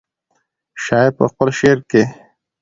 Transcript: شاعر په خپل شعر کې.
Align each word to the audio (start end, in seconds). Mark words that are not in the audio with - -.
شاعر 0.83 1.11
په 1.17 1.23
خپل 1.31 1.47
شعر 1.59 1.79
کې. 1.89 2.01